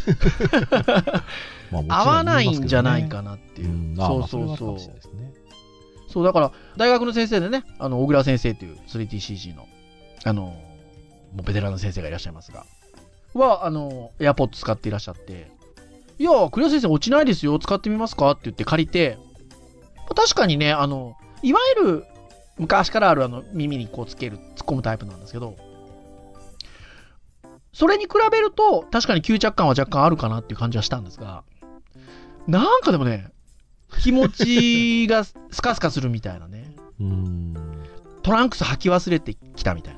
[1.71, 3.69] まあ合わないんじゃないかなっていう。
[3.69, 5.33] うん、あそうまあそうそうれはあるかもしれないですね。
[6.09, 9.69] そう、だから、大学の先生でね、あの、小倉先生という 3TCG の、
[10.25, 10.55] あの、も
[11.39, 12.67] うベテランの先生がいらっしゃいますが、
[13.35, 15.53] は、あの、AirPods 使っていらっしゃって、
[16.19, 19.19] いや、栗谷先生落ちないですよ、使ってみますかって言って借りて、
[20.15, 22.05] 確かにね、あの、いわゆる、
[22.59, 25.57] 昔からあるあの、耳にこうつける、突っ込むタイプなんですけど、
[27.73, 31.45] それに比べると、確かに吸着感は若干あるかなっていう感じはしたんですが、
[32.51, 33.31] なんかでもね、
[34.03, 36.75] 気持ちがスカスカするみたいなね。
[36.99, 37.55] うーん。
[38.23, 39.95] トランクス履き忘れてきたみたい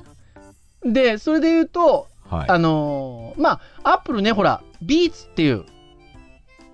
[0.83, 0.93] な。
[0.93, 2.49] で、それで言うと、はい。
[2.49, 5.65] あのーまあ、アップルね、ほら、ビーツっていう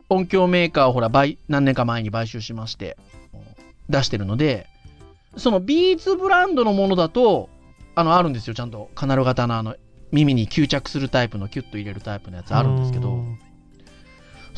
[0.10, 2.98] 音響メーカーをほら、買何年か前に買収しまして、
[3.88, 4.68] 出してるので、
[5.38, 7.50] そのビーツブランドのものだと、
[7.96, 9.78] あの、あるんですよ、ちゃんとカナル型のあの、
[10.12, 13.24] 耳に吸着するタイプのキュッと入れるタイプのやつあるんですけど、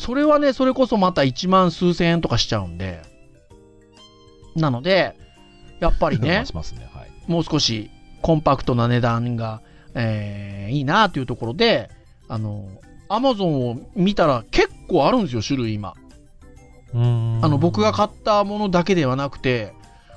[0.02, 3.02] それはね、それこそまた1万数千円とかしちゃうんで、
[4.56, 5.16] なので、
[5.78, 6.42] やっぱりね
[6.74, 6.88] ね。
[6.92, 7.10] はい。
[7.28, 7.88] もう少し
[8.20, 9.62] コンパクトな値段が、
[9.94, 11.88] えーいいなというところで、
[12.28, 12.66] あの、
[13.08, 15.94] アマゾンを見たら結構あるんですよ、種類今。
[16.94, 19.72] うーんあの、僕が買ったものだけではなくて、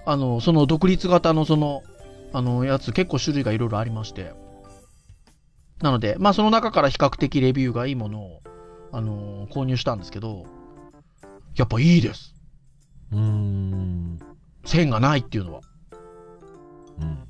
[0.06, 1.84] あの、その独立型のその、
[2.34, 4.34] あの、やつ結構種類がいろいろありまして。
[5.82, 8.41] なので、まあその中から比較的レビューがいいものを、
[8.96, 10.46] あの、購入したんですけど、
[11.58, 12.34] やっぱいいです。
[13.12, 14.20] うーん。
[14.64, 15.62] 線がないっていうのは。
[17.02, 17.28] うん。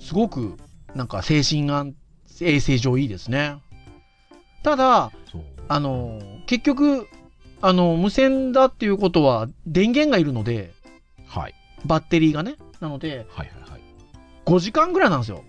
[0.00, 0.56] すごく、
[0.92, 1.94] なんか精神安
[2.40, 3.62] 衛生上いいですね。
[4.64, 5.12] ただ。
[5.68, 7.06] あの、結局、
[7.62, 10.72] あの、無線だっていうことは電源がいるので、
[11.28, 11.54] はい。
[11.86, 12.56] バッテリーがね。
[12.80, 13.80] なので、はいはいはい。
[14.46, 15.44] 5時間ぐらいなんですよ。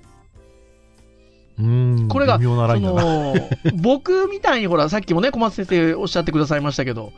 [1.57, 2.43] これがそ。
[2.43, 3.35] の、
[3.75, 7.13] 僕みたいにほら、さっきもね、小松先生おっしゃってくださいましたけど、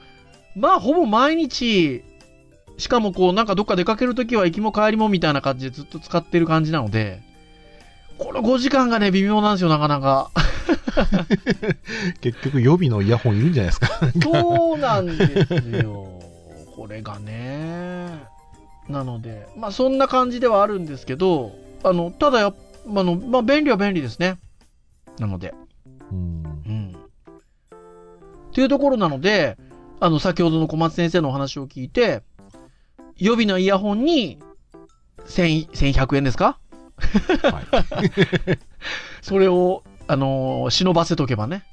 [0.56, 2.04] まあ、ほぼ毎日、
[2.78, 7.22] しかもこう、なんかどっか出かけるときは行きも帰りもみたいな感じでずっと使ってる感じなので、
[8.18, 10.32] この5時間がね、微妙なんですよ、なかなか。
[12.22, 13.88] 結局予備のイヤホンいるんじゃないですか。
[14.22, 16.22] そうなんですよ。
[16.76, 18.10] これがね。
[18.90, 21.52] なので、まあそんな感じではあるんですけど、
[21.84, 22.56] あの、ただやっ
[22.88, 24.40] あの、まあ便利は便利ですね。
[25.20, 25.54] なので。
[26.12, 26.44] うん。
[26.66, 26.92] うん。
[26.92, 29.58] っていうところなので、
[30.00, 32.24] あの、先ほどの小松先生のお話を聞いて、
[33.18, 34.40] 予備のイヤホンに、
[35.28, 36.60] 1000 1100円ですか？
[36.98, 38.60] はい。
[39.22, 41.64] それを、あのー忍ばせとけばね、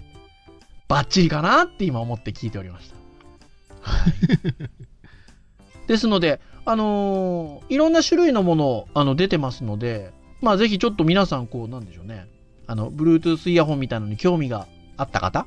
[0.89, 2.97] バッチリかなって今思って聞いておりました。
[5.87, 10.13] ですので、あのーいろんな種類のもの、あの、出てますので、
[10.45, 12.29] まあ、ぜひちょっと皆さん、こう、なんでしょうね。
[12.67, 15.47] あの、Bluetooth イヤホンみたいなのに興味があった方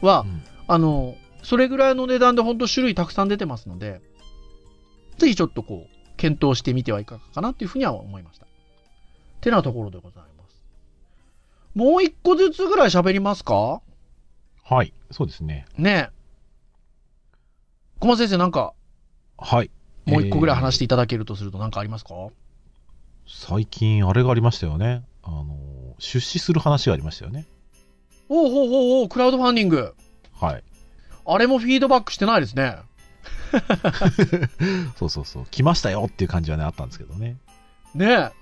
[0.00, 4.00] は、うんあの、それぐらいの値段で本当種類たくさん出てますので、
[5.16, 8.46] ぜひちょっとこう、検討してみてはいかがかなっていうふうには思いました。
[9.40, 10.62] てなところでございます。
[11.74, 13.80] もう一個ずつぐらい喋りますか？
[14.64, 14.92] はい。
[15.10, 15.64] そうですね。
[15.76, 16.18] ねえ。
[18.00, 18.74] 小松先生なんか、
[19.38, 19.70] はい。
[20.06, 22.14] もう一個ぐらい話してえーいただけるとすると何かありますか、
[23.28, 25.04] 最近、あれがありましたよね。
[25.22, 27.46] あの、出資する話がありましたよね。
[28.30, 29.94] おうほうほうほう、クラウドファンディング。
[30.40, 30.64] はい。
[31.26, 32.76] あれもフィードバックしてないですね。
[34.96, 35.46] そうそうそう。
[35.50, 37.36] 来ましたよっていう感じはね、あったんですけどね。
[37.94, 38.32] ねえ。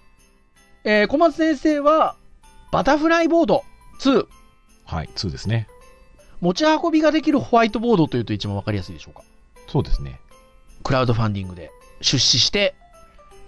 [0.84, 2.16] えー小松先生は、
[2.70, 3.64] バタフライボード
[4.00, 4.26] 2。
[4.84, 5.08] はい。
[5.16, 5.68] 2ですね。
[6.40, 9.24] 持ち運びができるホワイトボードというと一番わかりやすいでしょうか。
[9.68, 10.20] そうですね。
[10.84, 12.74] クラウドファンディングで出資して、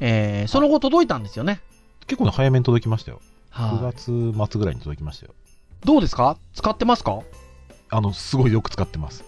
[0.00, 1.60] えーその後届いたんですよね。
[2.06, 3.20] 結構ね、早めに届きましたよ。
[3.52, 3.92] 9はい。
[3.92, 5.34] 月末ぐらいに届きましたよ。
[5.84, 6.36] どうですか？
[6.54, 7.20] 使ってますか？
[7.90, 9.24] あの、すごいよく使ってます。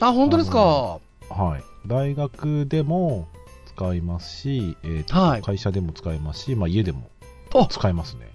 [0.00, 0.98] あ、本当ですか？
[1.30, 1.62] はい。
[1.86, 3.26] 大学でも
[3.66, 7.10] 使いますし、えーとはい会社でも使えますし、まあ、家でも
[7.54, 8.30] あ使えますね。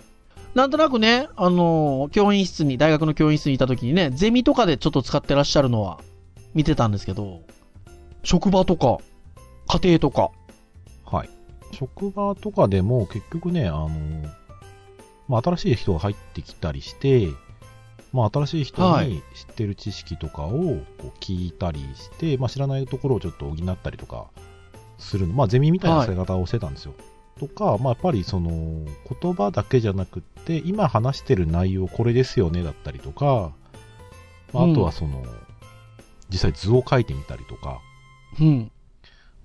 [0.56, 6.00] なんとなくね、あのー教員室に、大学の教員室にいた時にね、ゼミとかでちょっと使ってらっしゃるのは
[6.54, 7.42] 見てたんですけど、
[8.24, 8.98] 職場とか、
[9.68, 10.32] 家庭とか。
[11.70, 11.76] はい。
[11.76, 13.90] 職場とかでも結局ね、あの、
[15.28, 17.30] まあ、新しい人が入ってきたりして、
[18.14, 24.28] まあ、新しい人はいに知ってる知識とかをこう聞いたりして、まあ、知らないところをちょっと補ったりとか
[24.98, 26.94] するの、まあ、ゼミみたいな使い方をしてたんですよ。
[27.40, 28.86] とか、まあ、やっぱりその
[29.22, 33.52] 言葉だけじゃなくって、今話してる内容これですよねだったりとか、
[34.54, 35.24] まあ、あとはその、
[36.30, 37.82] 実際図を書いてみたりとか、
[38.40, 38.72] うん。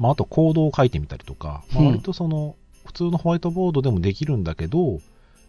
[0.02, 5.00] まあ、あとコードを書いてみたりとか、まあ、うん割とその、普通のホワイトボードでもできるんだけど、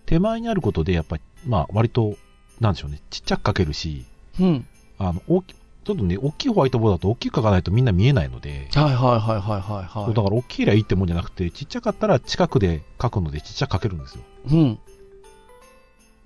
[0.06, 2.16] 手前にあることで、やっぱり、まあ、割と、
[2.60, 4.06] なんでしょうね、ちっちゃく書けるし、
[4.40, 4.68] うん。
[5.00, 10.06] あの、大き、ちょっとね、大きいホワイトボードだと大きく書かないとみんな見えないので、はいはいはいはいはいはい。
[10.06, 14.24] そうだから大きいりゃいいってもんじゃなくて、ちっちゃかったら近くで書くのでちっちゃく書けるんですよ。
[14.52, 14.80] うん。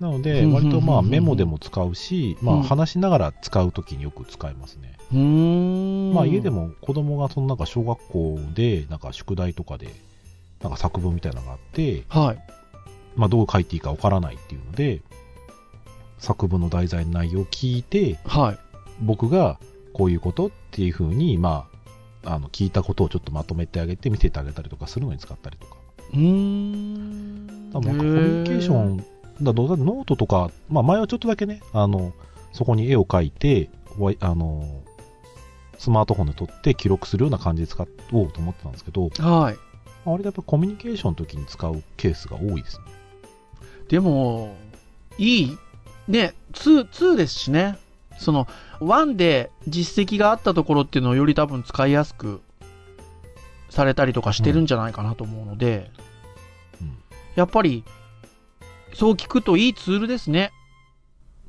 [0.00, 4.96] なので、うん割とまあメモでも使うし、まうんあ話しながら使うときによく使いますね。
[5.10, 9.88] まあ家でも子供がそのなんか小学校でなんか宿題とかで
[10.62, 12.38] なんか作文みたいなのがあって、はい。
[13.16, 15.00] まあどう書いていいかわからないっていうので、
[16.18, 18.58] 作文の題材の内容を聞いて、はい。
[19.00, 19.58] 僕が
[19.92, 21.66] こういうことっていうふうに、ま
[22.24, 25.76] あ、あの聞いたことをちょっとまとめてあげて見せてあげたりとかするのに使ったりとか。
[26.12, 27.70] うーん。
[27.72, 29.04] コミュニケーション
[29.42, 32.12] だノートとか、まあ前はちょっとだけね、あの、
[32.52, 33.70] そこに絵を描いて、
[34.20, 34.82] あの、
[35.78, 39.56] スマートフォンで撮って記録するような感じで使おうと思ってたんですけど、はい。
[40.04, 42.84] 割とやっぱコミュニケーションの時に使うケースが多いですね。
[43.88, 44.56] でも、
[45.18, 45.58] いい
[46.08, 47.78] ね、2、2ですしね。
[48.18, 48.48] その、
[48.80, 52.40] 1で実績があったところっていうのをより多分使いやすく
[53.70, 55.90] されたりとかしてるんじゃないかなと思うので、
[56.80, 56.98] うん
[57.36, 57.84] やっぱり、
[58.98, 60.50] そう聞くといいツールですね。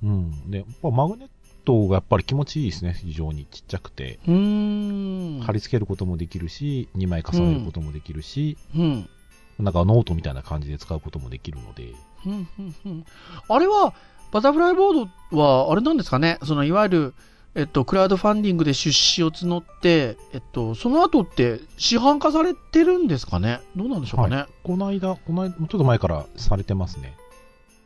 [0.04, 0.52] うん。
[0.52, 1.30] で、やっぱマグネッ
[1.66, 2.96] トがやっぱり気持ちいいですね。
[3.04, 4.20] 非常にちっちゃくて。
[4.28, 5.42] うーん。
[5.42, 9.10] 貼り付けることもできるし、2枚重ねることもできるし、うん。
[9.58, 13.06] なんかノートみたいな感じで使うこともできるので、ふんふんふん
[13.50, 13.96] あれは、
[14.32, 17.14] バタフライボードは、あれなんですかね、そのいわゆる、
[17.56, 23.60] えっと、クラウドファンディングで出資を募って、えっと、その後って市販化されてるんですかね？
[23.76, 27.18] どうなんでしょうかね、この間、この間、ちょっと前からされてますね。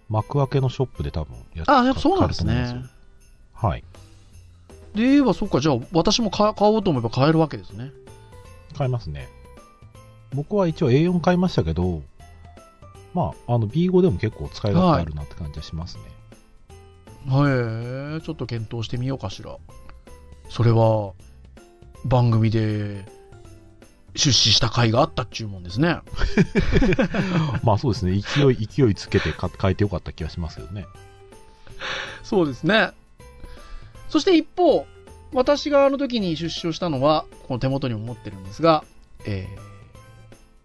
[0.09, 2.83] 幕開けのショップで多分やっあ、やっぱそうなんですね
[3.53, 3.83] はい。
[4.95, 7.91] で言えば、そっか、じゃあ、私も買買おうと思えば買えるわけですね。
[8.77, 9.27] 買いますね。
[10.33, 12.01] 僕は一応 A4 買いましたけど、
[13.13, 16.03] まあ、あの B5 でも結構使い勝手あるなって感じはしますね。
[17.25, 19.57] へえ、ちょっと検討してみようかしら。
[20.49, 21.13] それは、
[22.05, 23.05] 番組で
[24.15, 25.97] 出資した甲斐があったっちゅうもんですね。
[27.63, 30.85] まあそうですね、勢い、勢いつけてか変えてよかった気がしますけどね。
[32.23, 32.91] そうですね。
[34.09, 34.85] そして一方、
[35.33, 38.83] 私があの時に出資をしたのは、この手元にも持ってるんですが、
[39.25, 39.47] え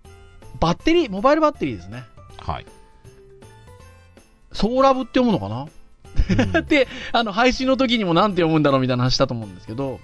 [0.05, 0.11] ー、
[0.61, 2.05] バッテリー、モバイルバッテリーですね。
[2.39, 2.67] はい。
[4.53, 5.63] ソーラブって読むのかな？
[5.63, 10.01] うん で、あの、配信の時にも何て読むんだろうみたいな話したと思うんですけど、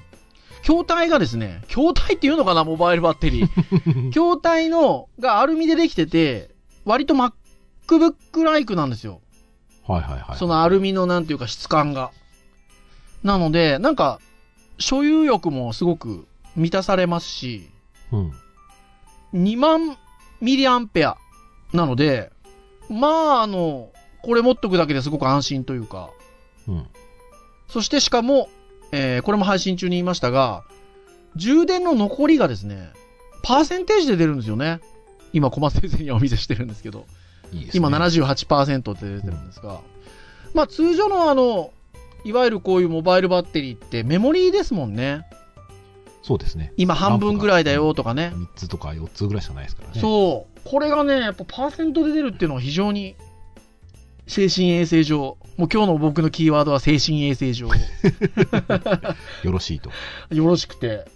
[0.64, 3.48] 筐体がですね、筐体っていうのかな、モバイルバッテリー。
[4.10, 6.54] 筐体の、がアルミでできてて、
[6.86, 9.20] 割と MacBook ライクなんですよ。
[9.86, 10.38] はいはいはい。
[10.38, 12.12] そのアルミのなんていうか質感が。
[13.22, 14.20] なので、なんか、
[14.78, 17.68] 所有欲もすごく満たされますし、
[18.10, 18.32] うん。
[19.34, 19.98] 2万
[20.40, 21.18] ミリアンペア
[21.74, 22.32] なので、
[22.88, 23.90] まあ、あの、
[24.22, 26.08] これ持っとくだけですごく安心というか、
[26.66, 26.86] うん。
[27.68, 28.48] そしてしかも、
[28.96, 30.62] えーこれも配信中に言いましたが、
[31.34, 32.92] 充電の残りがですね、
[33.42, 34.80] パーセンテージで出るんですよね。
[35.32, 37.06] 今、小松先生にはお見せしてるんですけど、
[37.52, 37.70] いいね。
[37.74, 39.80] 今78%って出てるんですが、
[40.54, 41.72] まあ通常のあの、
[42.24, 45.26] いわゆるこういうモバイルバッテリーってメモリーですもんね。
[46.22, 46.72] そうですね。
[46.76, 48.32] 今半分ぐらいだよとかね。
[48.34, 50.00] 3つとか4つぐらいしかないですからね。
[50.00, 50.60] そう。
[50.64, 53.16] これがね、やっぱパーセントで出るっていうのは非常に
[54.26, 57.74] 精神衛生上、もう今日の僕のキーワードは精神衛生上、よ
[59.42, 59.90] よろしいと。
[60.30, 61.06] ろしくて、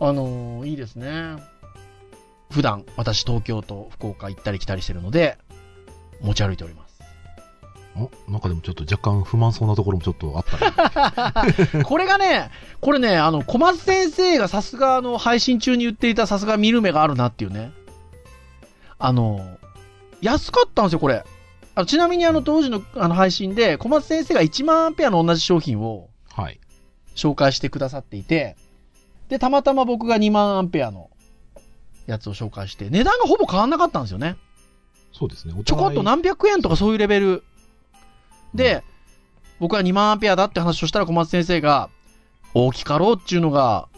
[0.00, 1.36] あのーいいですね。
[2.50, 5.38] 普段私東京と福岡行ったり来たりしてるので、
[6.20, 7.00] 持ち歩いております。
[7.96, 11.82] おなんかでもちょっと若干不満そうなところもちょっとあったり。
[11.84, 17.72] これがね、これね、あの、小松先生がさすがあの、配信中に言っていたさすが見る目があるなっていうね。
[18.98, 19.58] あの、
[20.20, 21.24] 安かったんですよ、これ。
[21.80, 26.60] あのちなみにあの、当時のあの配信で、小松先生が1万アンペアの同じ商品をはい。
[27.16, 28.56] 紹介してくださっていて、
[29.28, 31.10] で、たまたま僕が2万アンペアの
[32.06, 34.36] やつを紹介して、値段がほぼ変わんなかったんですよね。
[35.12, 35.54] そうですね。
[35.58, 37.42] おちょこっと何百円とかそういうレベル。
[38.54, 38.82] で、
[39.58, 41.88] 僕は2万アンペアだって話をしたら小松先生が、
[42.52, 43.88] 大きかろうっていうのが、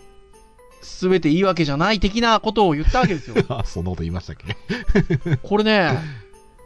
[0.82, 3.36] すべていいわけじゃない的なことを言ったわけですよ。
[3.48, 5.36] あ そんなこと言いましたっけ？
[5.42, 5.96] これね、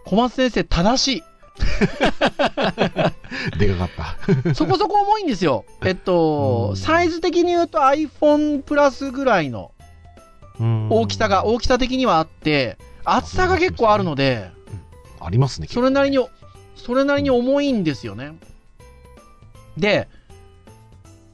[0.06, 1.24] 小松先生正し
[3.58, 4.50] でかかった。
[4.50, 4.50] い。
[4.54, 5.64] そこそこ重いんですよ。
[5.84, 9.72] えっとう、んサイズ的に言うと iPhone プラスぐらいの
[10.90, 14.50] 大きさが、大きさ的にはあって、厚さが結構あるので、
[15.20, 15.68] ありますね。
[15.70, 16.18] それなりに、
[16.76, 18.36] それなりに重いんですよね。
[19.76, 20.08] で、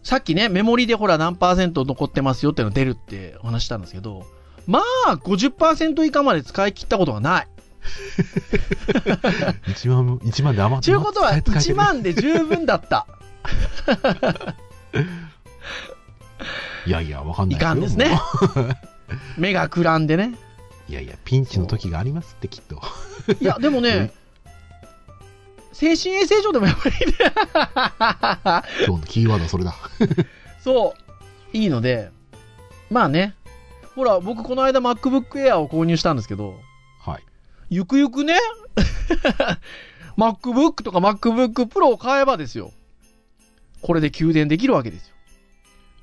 [0.02, 4.24] さっきね、メモリでほら何パーセント残ってますよっての出るってお話したんですけど、
[4.66, 7.48] まあ、50%以下まで使い切ったことがない。
[9.66, 13.06] 1万、1万で余ってちゅうことは、1使えてる万で十分だった。
[16.86, 18.20] いやいや、わかんないいかんですねも
[19.36, 20.32] 目がくらんでね。
[20.88, 22.80] ういやいや、ピンチの時がありますって、きっと。
[23.40, 24.12] いや、でもね、
[25.72, 27.12] 精神衛生上でもやっぱりね、
[28.86, 29.74] 今日のキーワードはそれだ。
[30.60, 30.94] そ
[31.52, 32.10] う、いいので、
[32.90, 33.34] まあね、
[33.94, 36.60] ほら、僕この間 MacBook Air を購入したんですけど、はい。
[37.72, 38.34] ゆくゆくね、
[40.18, 42.70] MacBook とか MacBook Pro を買えばですよ。
[43.80, 45.14] これで給電できるわけですよ。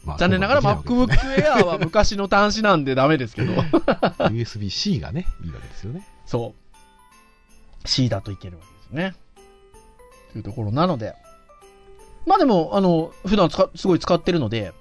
[0.03, 3.53] まあ残念ながら MacBook Air は昔の端子なんでダメですけど。
[4.17, 6.08] USB-C がね、いいわけですよね。
[6.25, 6.55] そ
[7.86, 7.88] う。
[7.88, 9.15] C だといけるわけですよね。
[10.32, 11.13] というところなので。
[12.25, 14.73] まあでも、あの、普段使すごい使ってるので、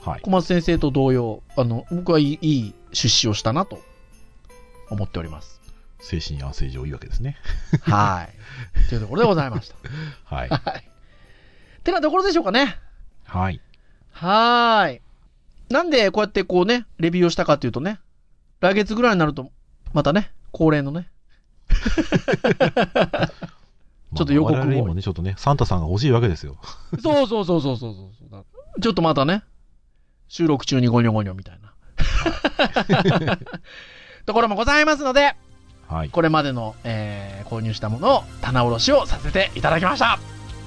[0.00, 0.22] はい。
[0.22, 3.82] 小松先生と同様、あの、僕はいいいい出資をしたなと
[4.88, 5.61] 思っております。
[6.02, 7.36] 精神安静上いいわけですね。
[7.82, 8.88] はい。
[8.88, 9.76] というところでございました。
[10.34, 10.48] はい。
[10.48, 10.88] はい。
[11.84, 12.76] てなところでしょうかね。
[13.24, 13.60] はい。
[14.10, 15.00] はーい。
[15.70, 18.00] なんでこうやってこうね、レビューをしたかっていうとね、
[18.60, 19.50] 来月ぐらいになると、
[19.92, 21.08] またね、恒例のね、
[24.14, 26.58] ちょっと予告をまあ我々今ね、ちょっとね、サンタさんが欲しいわけですよ。
[27.02, 28.80] そうそうそうそうそうそうそう。
[28.80, 29.44] ちょっとまたね、
[30.28, 31.72] 収録中にゴニョゴニョみたいな。
[34.26, 35.36] ところもございますので、
[35.92, 36.08] はい。
[36.08, 40.18] これまでの、えー購入したものを棚卸しをさせていただきました。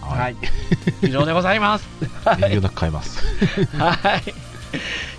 [0.01, 0.35] はい。
[1.01, 1.87] 以上でございます。
[2.27, 3.23] 遠慮なく買えます。
[3.75, 4.33] はい。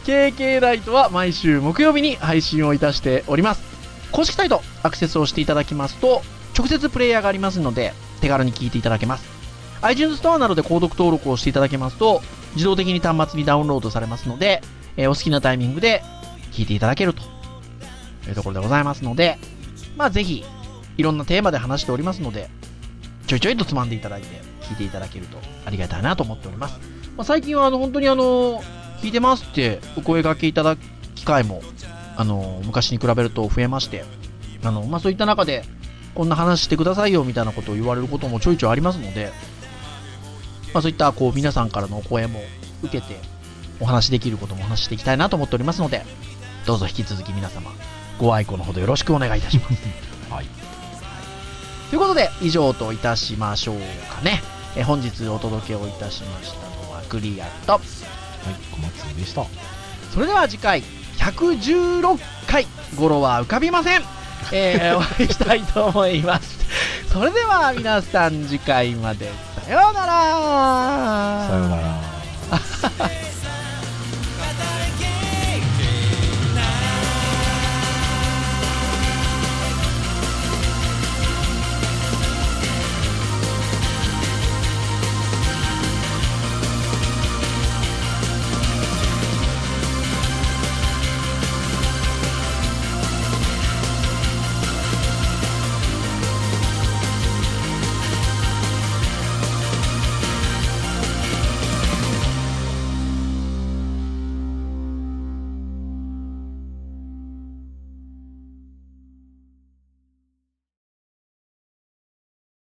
[0.06, 3.62] KK ライトは毎週木曜日に配信をいたしております。
[4.12, 6.22] 公式サイトアクセスをしていただきますと、
[6.56, 9.24] 直接プレイヤーがありますので、手軽に聞いていただけます。
[9.82, 12.22] iTunes ストアなどで購読登録をしていただけますと、
[12.54, 14.62] 自動的に端末にダウンロードされますので、
[14.96, 16.04] えーお好きなタイミングで
[16.52, 17.22] 聞いていただけると
[18.28, 19.38] いうところでございますので、
[19.96, 20.44] まあぜひ、
[20.96, 22.48] いろんなテーマで話しておりますので、
[23.26, 24.28] ちょいちょいとつまんでいただいて、
[24.62, 26.78] 聞いていただけるとありがたいなと思っております。
[27.16, 28.62] まあ、最近はあの本当にあの、
[29.00, 30.80] 聞いてますってお声掛けいただく
[31.14, 31.62] 機会も、
[32.16, 34.04] あの、昔に比べると増えまして、
[34.62, 35.64] あの、まあ、そういった中で、
[36.14, 39.32] こんな話してくださいよみたいなことを言われることもちょいちょいありますので、
[40.72, 42.40] まあ、そういったこう皆さんからのお声も
[42.82, 43.18] 受けて、
[43.80, 46.04] お話しできることもお話ししていきたいなと思っておりますので、
[46.66, 47.70] どうぞ引き続き皆様、
[48.18, 49.74] ご愛顧のほどよろしくお願いいたします。
[50.30, 50.46] はい。
[51.90, 53.78] ということで、以上といたしましょう
[54.12, 54.42] かね。
[54.76, 57.82] え本日お届けをいたしましたのはクリアと、はい、
[58.72, 59.44] 小松でした。
[60.12, 60.82] それでは次回、
[61.18, 64.02] 116回、語呂は浮かびません。
[64.52, 66.58] えー、 お会いしたいと思います。
[67.12, 69.30] それでは皆さん次回まで、
[69.64, 73.10] さようならさようなら。